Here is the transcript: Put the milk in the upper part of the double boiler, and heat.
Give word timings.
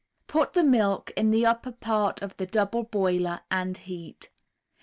Put 0.25 0.53
the 0.53 0.63
milk 0.63 1.11
in 1.15 1.29
the 1.29 1.45
upper 1.45 1.71
part 1.71 2.23
of 2.23 2.35
the 2.37 2.47
double 2.47 2.81
boiler, 2.81 3.41
and 3.51 3.77
heat. 3.77 4.31